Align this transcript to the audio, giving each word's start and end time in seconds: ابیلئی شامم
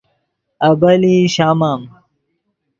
ابیلئی 0.67 1.15
شامم 1.35 1.81